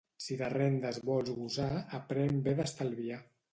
[0.27, 1.69] Si de rendes vols «gosar»,
[2.01, 3.25] aprèn bé d'estalviar.